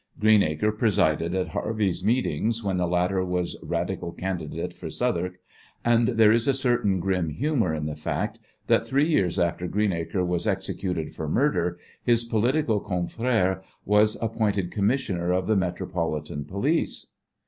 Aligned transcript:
Greenacre 0.19 0.71
presided 0.71 1.35
at 1.35 1.49
Harvey's 1.49 2.03
meetings 2.03 2.63
when 2.63 2.77
the 2.77 2.87
latter 2.87 3.23
was 3.23 3.55
Radical 3.61 4.11
candidate 4.11 4.73
for 4.73 4.89
Southwark, 4.89 5.35
and 5.85 6.07
there 6.07 6.31
is 6.31 6.47
a 6.47 6.55
certain 6.55 6.99
grim 6.99 7.29
humour 7.29 7.71
in 7.75 7.85
the 7.85 7.95
fact 7.95 8.39
that 8.65 8.83
three 8.83 9.07
years 9.07 9.37
after 9.37 9.67
Greenacre 9.67 10.25
was 10.25 10.47
executed 10.47 11.13
for 11.13 11.29
murder 11.29 11.77
his 12.03 12.23
political 12.23 12.81
confrère 12.83 13.61
was 13.85 14.19
appointed 14.23 14.71
commissioner 14.71 15.31
of 15.31 15.45
the 15.45 15.55
metropolitan 15.55 16.45
police. 16.45 17.05